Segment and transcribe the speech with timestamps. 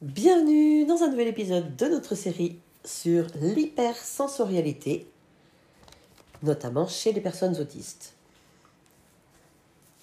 [0.00, 5.08] Bienvenue dans un nouvel épisode de notre série sur l'hypersensorialité,
[6.44, 8.14] notamment chez les personnes autistes.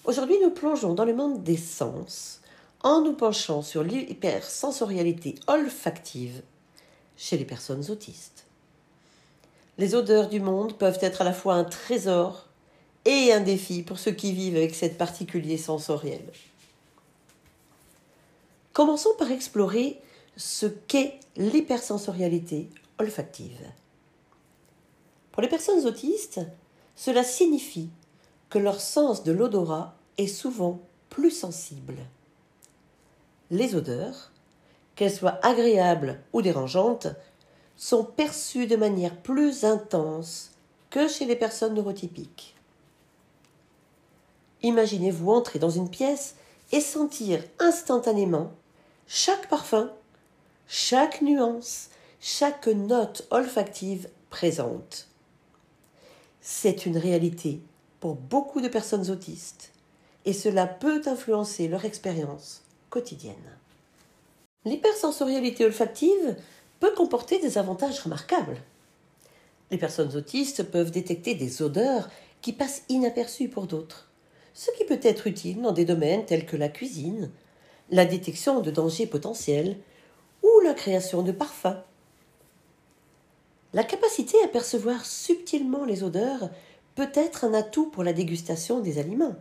[0.04, 2.42] Aujourd'hui, nous plongeons dans le monde des sens
[2.82, 6.42] en nous penchant sur l'hypersensorialité olfactive
[7.16, 8.44] chez les personnes autistes.
[9.78, 12.48] Les odeurs du monde peuvent être à la fois un trésor
[13.06, 16.20] et un défi pour ceux qui vivent avec cette particulier sensoriel.
[18.76, 20.02] Commençons par explorer
[20.36, 23.64] ce qu'est l'hypersensorialité olfactive.
[25.32, 26.42] Pour les personnes autistes,
[26.94, 27.88] cela signifie
[28.50, 31.96] que leur sens de l'odorat est souvent plus sensible.
[33.50, 34.30] Les odeurs,
[34.94, 37.06] qu'elles soient agréables ou dérangeantes,
[37.78, 40.50] sont perçues de manière plus intense
[40.90, 42.54] que chez les personnes neurotypiques.
[44.62, 46.36] Imaginez-vous entrer dans une pièce
[46.72, 48.52] et sentir instantanément
[49.06, 49.92] chaque parfum,
[50.66, 55.08] chaque nuance, chaque note olfactive présente.
[56.40, 57.60] C'est une réalité
[58.00, 59.72] pour beaucoup de personnes autistes
[60.24, 63.34] et cela peut influencer leur expérience quotidienne.
[64.64, 66.36] L'hypersensorialité olfactive
[66.80, 68.58] peut comporter des avantages remarquables.
[69.70, 72.08] Les personnes autistes peuvent détecter des odeurs
[72.42, 74.10] qui passent inaperçues pour d'autres,
[74.52, 77.30] ce qui peut être utile dans des domaines tels que la cuisine,
[77.90, 79.76] la détection de dangers potentiels
[80.42, 81.82] ou la création de parfums.
[83.72, 86.50] La capacité à percevoir subtilement les odeurs
[86.94, 89.36] peut être un atout pour la dégustation des aliments,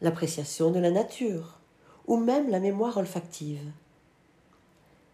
[0.00, 1.58] l'appréciation de la nature
[2.06, 3.70] ou même la mémoire olfactive.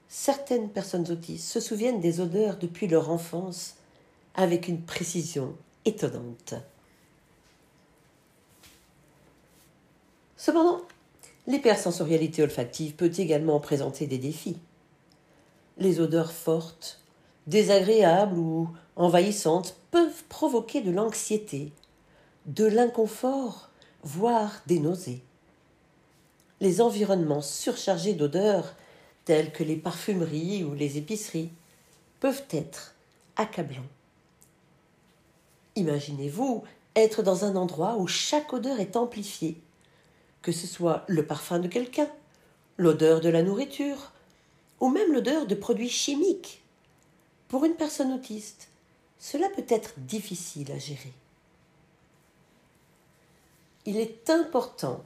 [0.09, 3.75] Certaines personnes autistes se souviennent des odeurs depuis leur enfance
[4.35, 6.55] avec une précision étonnante.
[10.37, 10.83] Cependant,
[11.47, 14.59] L'hypersensorialité olfactive peut également présenter des défis.
[15.79, 17.01] Les odeurs fortes,
[17.47, 21.73] désagréables ou envahissantes peuvent provoquer de l'anxiété,
[22.47, 23.71] de l'inconfort,
[24.03, 25.23] voire des nausées.
[26.61, 28.75] Les environnements surchargés d'odeurs,
[29.25, 31.51] tels que les parfumeries ou les épiceries,
[32.19, 32.95] peuvent être
[33.37, 33.83] accablants.
[35.77, 36.65] Imaginez-vous
[36.97, 39.61] être dans un endroit où chaque odeur est amplifiée
[40.47, 42.09] que ce soit le parfum de quelqu'un,
[42.77, 44.13] l'odeur de la nourriture,
[44.79, 46.63] ou même l'odeur de produits chimiques.
[47.49, 48.69] Pour une personne autiste,
[49.19, 51.13] cela peut être difficile à gérer.
[53.87, 55.05] Il est important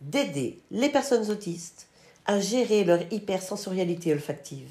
[0.00, 1.88] d'aider les personnes autistes
[2.24, 4.70] à gérer leur hypersensorialité olfactive.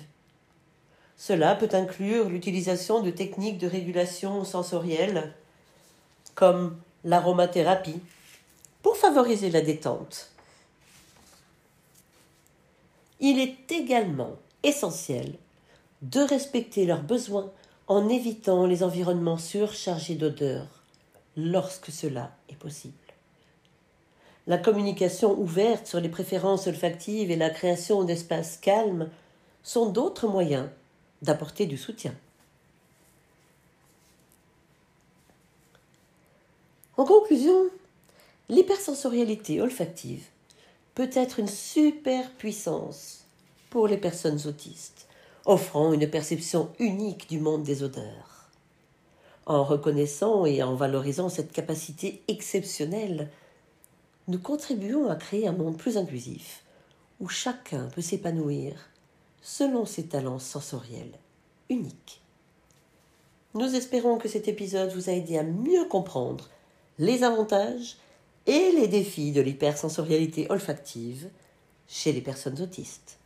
[1.17, 5.35] Cela peut inclure l'utilisation de techniques de régulation sensorielle
[6.33, 8.01] comme l'aromathérapie,
[9.11, 10.29] favoriser la détente.
[13.19, 15.33] Il est également essentiel
[16.01, 17.51] de respecter leurs besoins
[17.87, 20.85] en évitant les environnements surchargés d'odeurs
[21.35, 22.93] lorsque cela est possible.
[24.47, 29.09] La communication ouverte sur les préférences olfactives et la création d'espaces calmes
[29.61, 30.69] sont d'autres moyens
[31.21, 32.15] d'apporter du soutien.
[36.95, 37.69] En conclusion,
[38.51, 40.25] L'hypersensorialité olfactive
[40.93, 43.23] peut être une super puissance
[43.69, 45.07] pour les personnes autistes,
[45.45, 48.49] offrant une perception unique du monde des odeurs.
[49.45, 53.29] En reconnaissant et en valorisant cette capacité exceptionnelle,
[54.27, 56.65] nous contribuons à créer un monde plus inclusif,
[57.21, 58.73] où chacun peut s'épanouir
[59.41, 61.17] selon ses talents sensoriels
[61.69, 62.21] uniques.
[63.53, 66.49] Nous espérons que cet épisode vous a aidé à mieux comprendre
[66.99, 67.95] les avantages
[68.47, 71.29] et les défis de l'hypersensorialité olfactive
[71.87, 73.20] chez les personnes autistes.